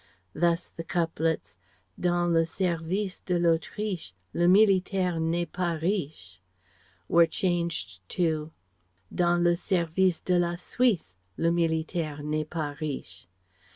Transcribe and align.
Thus 0.33 0.67
the 0.67 0.83
couplets 0.83 1.57
"Dans 1.99 2.33
le 2.33 2.43
service 2.43 3.19
de 3.19 3.37
l'Autriche 3.37 4.13
Le 4.33 4.47
militaire 4.47 5.19
n'est 5.19 5.45
pas 5.45 5.73
riche" 5.79 6.39
were 7.07 7.27
changed 7.27 7.99
to 8.09 8.51
"Dans 9.13 9.43
le 9.43 9.55
service 9.55 10.19
de 10.19 10.39
la 10.39 10.55
Suisse 10.57 11.13
Le 11.37 11.51
militaire 11.51 12.23
n'est 12.23 12.49
pas 12.49 12.71
riche." 12.79 13.27